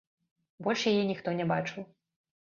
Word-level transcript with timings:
Больш 0.67 0.85
яе 0.91 1.03
ніхто 1.09 1.33
не 1.41 1.45
бачыў. 1.51 1.85